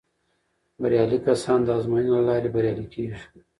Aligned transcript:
بریالي 0.81 1.19
کسان 1.27 1.59
د 1.63 1.69
ازموینو 1.77 2.13
له 2.17 2.21
لارې 2.29 2.49
بریالي 2.55 2.85
کیږي. 2.93 3.19